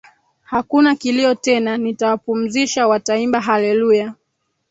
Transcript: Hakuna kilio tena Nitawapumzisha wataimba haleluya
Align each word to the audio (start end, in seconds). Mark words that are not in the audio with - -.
Hakuna 0.43 0.95
kilio 0.95 1.35
tena 1.35 1.77
Nitawapumzisha 1.77 2.87
wataimba 2.87 3.41
haleluya 3.41 4.13